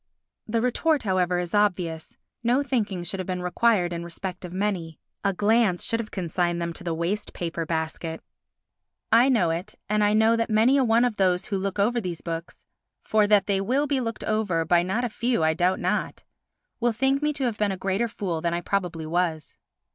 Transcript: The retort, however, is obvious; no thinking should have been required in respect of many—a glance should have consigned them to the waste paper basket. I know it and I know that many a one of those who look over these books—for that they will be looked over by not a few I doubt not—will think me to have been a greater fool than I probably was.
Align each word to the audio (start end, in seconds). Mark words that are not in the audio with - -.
The 0.47 0.61
retort, 0.61 1.03
however, 1.03 1.37
is 1.37 1.53
obvious; 1.53 2.17
no 2.41 2.63
thinking 2.63 3.03
should 3.03 3.19
have 3.19 3.27
been 3.27 3.43
required 3.43 3.93
in 3.93 4.03
respect 4.03 4.43
of 4.43 4.51
many—a 4.51 5.33
glance 5.33 5.83
should 5.85 5.99
have 5.99 6.09
consigned 6.09 6.59
them 6.59 6.73
to 6.73 6.83
the 6.83 6.95
waste 6.95 7.33
paper 7.33 7.67
basket. 7.67 8.19
I 9.11 9.29
know 9.29 9.51
it 9.51 9.75
and 9.87 10.03
I 10.03 10.13
know 10.13 10.35
that 10.37 10.49
many 10.49 10.77
a 10.77 10.83
one 10.83 11.05
of 11.05 11.17
those 11.17 11.45
who 11.45 11.55
look 11.59 11.77
over 11.77 12.01
these 12.01 12.21
books—for 12.21 13.27
that 13.27 13.45
they 13.45 13.61
will 13.61 13.85
be 13.85 13.99
looked 13.99 14.23
over 14.23 14.65
by 14.65 14.81
not 14.81 15.05
a 15.05 15.07
few 15.07 15.43
I 15.43 15.53
doubt 15.53 15.79
not—will 15.79 16.93
think 16.93 17.21
me 17.21 17.31
to 17.33 17.43
have 17.43 17.59
been 17.59 17.71
a 17.71 17.77
greater 17.77 18.07
fool 18.07 18.41
than 18.41 18.55
I 18.55 18.61
probably 18.61 19.05
was. 19.05 19.55